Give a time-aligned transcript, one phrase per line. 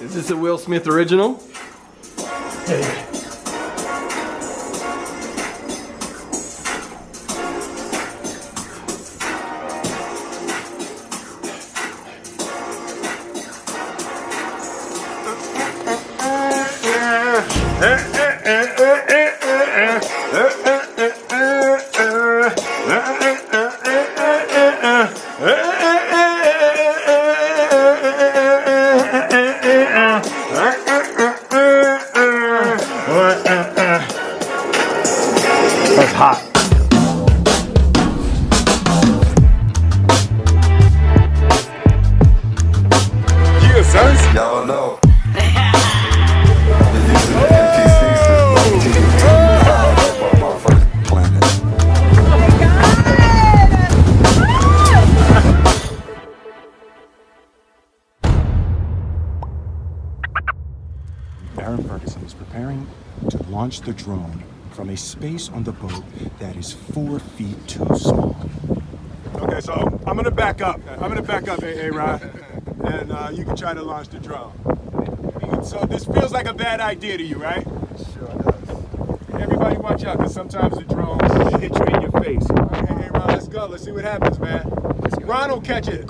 [0.00, 1.42] Is this a Will Smith original?
[17.80, 18.77] That's
[36.18, 36.42] hot.
[43.62, 44.22] Yeah, sons.
[44.34, 44.98] Y'all know.
[45.02, 45.52] Been
[47.06, 50.40] using the NPC since 1980.
[50.42, 51.44] My first planet.
[61.54, 62.88] Baron Ferguson is preparing
[63.30, 64.42] to launch the drone
[64.78, 66.04] from a space on the boat
[66.38, 68.36] that is four feet too small.
[69.34, 69.72] Okay, so
[70.06, 70.80] I'm gonna back up.
[70.88, 72.22] I'm gonna back up, A Rod,
[72.84, 74.52] and uh, you can try to launch the drone.
[75.64, 77.64] So this feels like a bad idea to you, right?
[78.14, 79.42] Sure does.
[79.42, 82.48] Everybody watch out, because sometimes the drones hit you in your face.
[82.48, 83.66] Okay, hey Ron, let's go.
[83.66, 84.62] Let's see what happens, man.
[85.22, 86.08] Ron will catch it.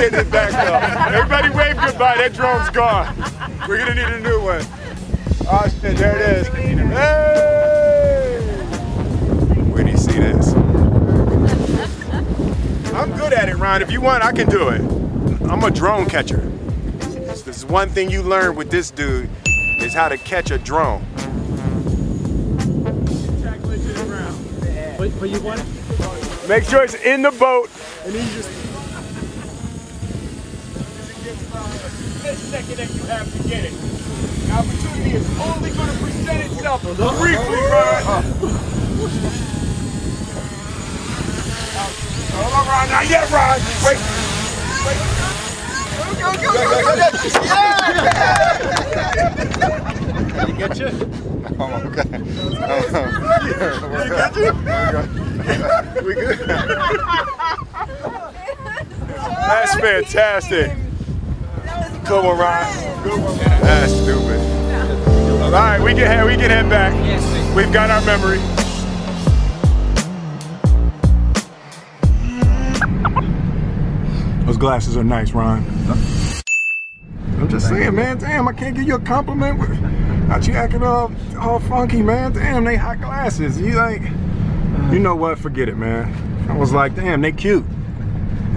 [0.00, 1.12] Getting it back up.
[1.12, 2.16] Everybody wave goodbye.
[2.16, 3.14] That drone's gone.
[3.68, 4.64] We're gonna need a new one.
[5.50, 6.48] Oh shit, there it is.
[6.48, 8.40] Hey!
[9.70, 10.54] Where do you see this?
[12.94, 13.82] I'm good at it, Ron.
[13.82, 14.80] If you want, I can do it.
[15.50, 16.50] I'm a drone catcher.
[16.98, 19.30] This is one thing you learn with this dude
[19.80, 21.04] is how to catch a drone.
[24.98, 25.64] But, but you want
[26.48, 27.70] Make sure it's in the boat,
[28.04, 28.42] and then you
[32.38, 32.50] just.
[32.50, 33.72] second that you have to get it.
[33.72, 38.12] The opportunity is only going to present itself briefly, Ron.
[42.32, 42.88] Hold on, Ron.
[42.90, 43.60] Not yet, Ron.
[43.84, 43.98] Wait.
[44.86, 44.98] Wait.
[45.98, 47.18] Go, go, go, go, go, go.
[50.46, 50.88] to get you?
[51.58, 52.18] I'm okay.
[56.04, 56.38] We good?
[59.48, 60.87] That's fantastic.
[62.08, 63.02] Good one, Ron.
[63.02, 63.36] Good one.
[63.36, 64.40] That's stupid.
[65.42, 66.24] All right, we can head.
[66.24, 66.94] We can head back.
[67.54, 68.38] We've got our memory.
[74.46, 75.62] Those glasses are nice, Ron.
[77.36, 78.16] I'm just saying, man.
[78.16, 79.58] Damn, I can't give you a compliment.
[80.28, 82.32] Not you acting all, all funky, man.
[82.32, 83.60] Damn, they hot glasses.
[83.60, 84.00] You like,
[84.90, 85.38] you know what?
[85.38, 86.10] Forget it, man.
[86.48, 87.66] I was like, damn, they cute.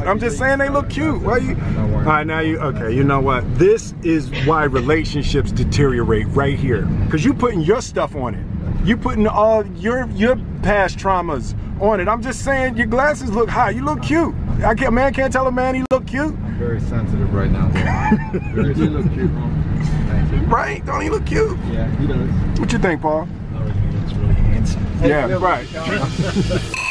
[0.08, 1.22] I'm just saying they look cute.
[1.22, 1.56] Why you?
[1.78, 2.94] All right, now you okay?
[2.94, 3.44] You know what?
[3.58, 6.88] This is why relationships deteriorate right here.
[7.10, 8.86] Cause you putting your stuff on it.
[8.86, 12.08] You putting all your your past traumas on it.
[12.08, 13.76] I'm just saying your glasses look hot.
[13.76, 14.34] You look cute.
[14.66, 16.34] I can't man can't tell a man he look cute.
[16.34, 17.68] Very sensitive right now.
[18.54, 20.08] Very you look cute, man.
[20.08, 20.48] Thank you.
[20.48, 20.86] Right?
[20.86, 21.58] Don't he look cute?
[21.72, 22.60] Yeah, he does.
[22.60, 23.28] What you think, Paul?
[23.52, 24.86] Really handsome.
[25.04, 25.68] Yeah, right.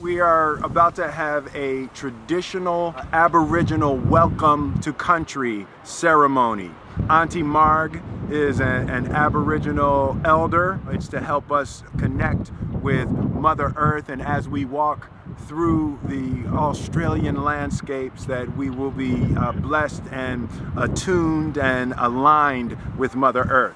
[0.00, 6.70] We are about to have a traditional Aboriginal welcome to country ceremony.
[7.10, 8.00] Auntie Marg
[8.30, 10.80] is a- an Aboriginal elder.
[10.90, 15.08] It's to help us connect with Mother Earth, and as we walk
[15.46, 23.14] through the Australian landscapes, that we will be uh, blessed and attuned and aligned with
[23.14, 23.74] Mother Earth.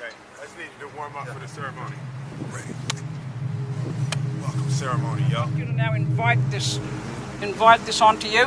[0.00, 1.96] Okay, let's need to warm up for the ceremony.
[2.52, 2.74] Ready.
[4.40, 5.46] Welcome ceremony, yo.
[5.76, 6.80] now invite this
[7.40, 8.46] invite this onto you.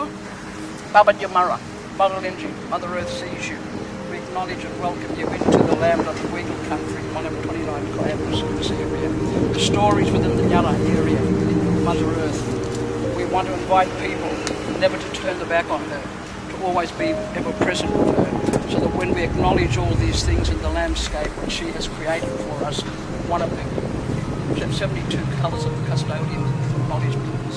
[0.92, 1.58] Baba Yamara,
[1.98, 3.58] Mother Lindsay, Mother Earth sees you.
[4.12, 7.94] We acknowledge and welcome you into the land of the Weagle country, one of 29
[7.94, 9.10] clans in this area.
[9.54, 11.22] The stories within the Yala area,
[11.86, 13.16] Mother Earth.
[13.16, 14.32] We want to invite people
[14.78, 16.04] never to turn their back on her,
[16.52, 20.50] to always be ever present with her, so that when we acknowledge all these things
[20.50, 22.82] in the landscape which she has created for us,
[23.32, 23.75] one of the
[24.54, 26.46] 72 colours of the custodian
[26.82, 27.54] acknowledgement.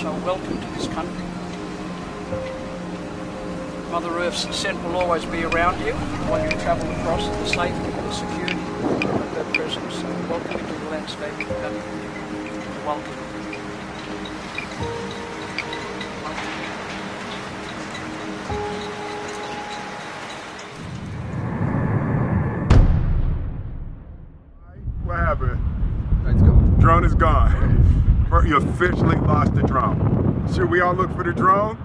[0.00, 1.24] So welcome to this country.
[3.92, 5.92] Mother Earth's scent will always be around you
[6.28, 10.02] while you travel across the safety and the security of that presence.
[10.28, 12.86] Welcome to the landscape of.
[12.86, 13.21] Welcome.
[27.02, 28.46] Drone is gone.
[28.46, 30.46] You officially lost the drone.
[30.54, 31.76] Should we all look for the drone?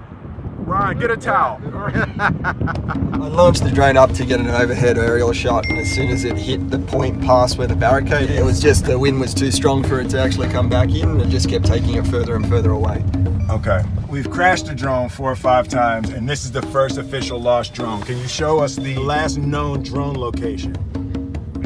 [0.60, 1.60] Ryan, get a towel.
[2.20, 6.24] I launched the drone up to get an overhead aerial shot, and as soon as
[6.24, 9.50] it hit the point past where the barricade, it was just the wind was too
[9.50, 12.36] strong for it to actually come back in, and it just kept taking it further
[12.36, 13.04] and further away.
[13.50, 13.84] Okay.
[14.10, 17.74] We've crashed the drone four or five times, and this is the first official lost
[17.74, 18.04] drone.
[18.04, 20.74] Can you show us the last known drone location?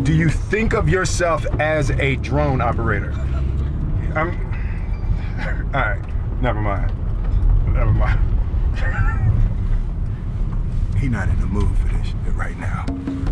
[0.03, 3.13] Do you think of yourself as a drone operator?
[4.15, 4.31] I'm.
[5.73, 6.01] All right.
[6.41, 6.91] Never mind.
[7.73, 8.19] Never mind.
[10.99, 12.85] he not in the mood for this shit right now.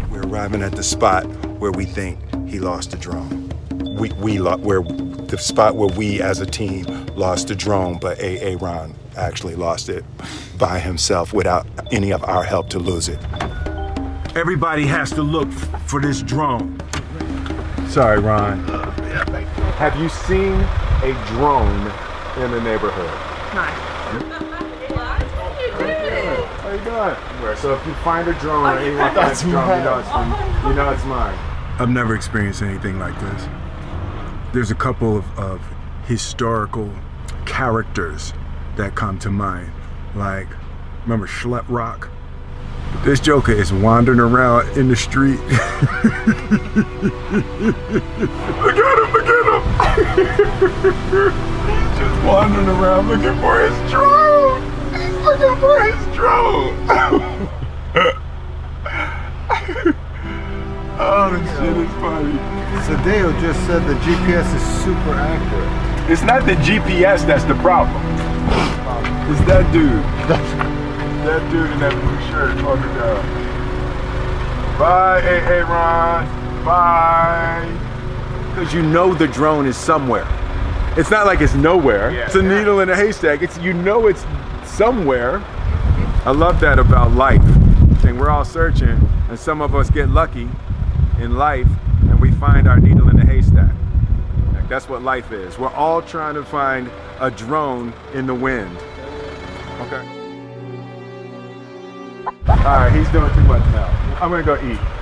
[0.09, 1.25] We're arriving at the spot
[1.59, 3.49] where we think he lost the drone.
[3.97, 6.85] We we lo- where the spot where we as a team
[7.15, 8.55] lost the drone, but A.
[8.55, 10.03] Ron actually lost it
[10.57, 13.19] by himself without any of our help to lose it.
[14.35, 16.79] Everybody has to look f- for this drone.
[17.89, 18.88] Sorry, Ron.
[19.79, 20.59] Have you seen
[21.07, 21.87] a drone
[22.43, 23.09] in the neighborhood?
[23.55, 23.61] No.
[26.51, 27.15] How you doing?
[27.41, 27.55] Where?
[27.55, 30.31] So if you find a drone or anyone finds a drone, you know it's from,
[30.67, 31.33] you know it's mine.
[31.79, 33.47] I've never experienced anything like this.
[34.51, 35.61] There's a couple of, of
[36.07, 36.93] historical
[37.45, 38.33] characters
[38.75, 39.71] that come to mind.
[40.13, 40.49] Like,
[41.03, 42.09] remember Schleprock?
[43.05, 45.39] This Joker is wandering around in the street.
[45.39, 45.53] look
[48.75, 49.38] at him, look at him!
[49.79, 49.95] He's
[51.99, 54.61] just wandering around looking for his drone!
[54.91, 56.75] He's looking for his drone!
[60.99, 62.37] oh, this shit is funny.
[62.85, 66.11] Sadeo just said the GPS is super accurate.
[66.11, 68.01] It's not the GPS that's the problem.
[69.31, 70.03] It's that dude.
[71.25, 73.39] that dude in that blue shirt on the down.
[74.79, 76.25] Bye, hey, hey, Ron.
[76.65, 77.78] Bye.
[78.59, 80.27] Because you know the drone is somewhere.
[80.97, 82.11] It's not like it's nowhere.
[82.25, 83.41] it's a needle in a haystack.
[83.41, 84.25] It's you know it's
[84.65, 85.41] somewhere.
[86.25, 87.41] I love that about life.
[88.03, 90.49] And we're all searching, and some of us get lucky
[91.21, 91.69] in life,
[92.01, 93.73] and we find our needle in the haystack.
[94.53, 95.57] Like, that's what life is.
[95.57, 96.91] We're all trying to find
[97.21, 98.77] a drone in the wind.
[99.83, 100.05] Okay.
[102.25, 103.87] All right, he's doing too much now.
[104.19, 104.98] I'm gonna go eat.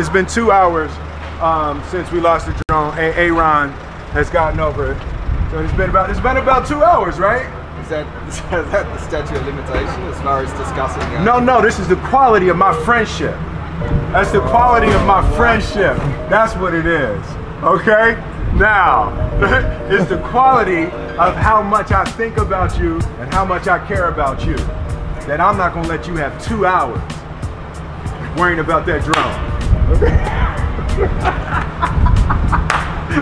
[0.00, 0.90] It's been two hours
[1.42, 2.96] um, since we lost the drone.
[2.96, 3.68] A- Aaron
[4.16, 4.98] has gotten over it.
[5.50, 7.44] So it's been about it's been about two hours, right?
[7.82, 8.40] Is that, is
[8.72, 11.02] that the statute of limitation as far as discussing?
[11.02, 13.34] uh, No, no, this is the quality of my friendship.
[14.10, 15.98] That's the quality of my friendship.
[16.30, 17.22] That's what it is.
[17.62, 18.14] Okay?
[18.54, 19.12] Now,
[19.90, 20.84] it's the quality
[21.18, 24.56] of how much I think about you and how much I care about you.
[25.26, 27.02] That I'm not gonna let you have two hours
[28.38, 29.59] worrying about that drone.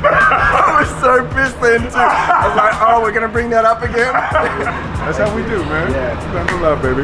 [0.00, 1.97] I was so pissed then too.
[1.97, 4.12] I was like, oh, we're gonna bring that up again.
[4.12, 5.90] That's how we do, man.
[5.92, 6.21] Yeah.
[6.21, 7.02] Stand for love, baby.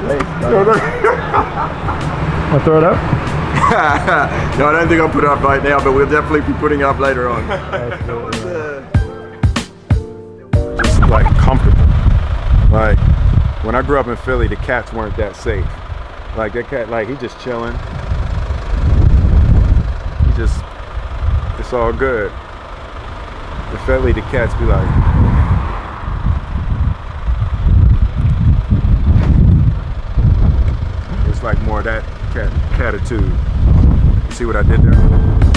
[2.51, 2.97] I'll throw it up.
[4.59, 6.81] no, I don't think I'll put it up right now, but we'll definitely be putting
[6.81, 7.49] it up later on.
[10.85, 11.81] just like comfortable.
[12.71, 12.99] Like
[13.65, 15.65] when I grew up in Philly, the cats weren't that safe.
[16.37, 17.75] Like that cat, like he just chilling.
[20.45, 20.63] Just,
[21.59, 22.31] it's all good.
[23.73, 24.87] The Philly, the cats be like,
[31.31, 33.33] it's like more of that cat catitude.
[34.35, 35.54] See what I did there?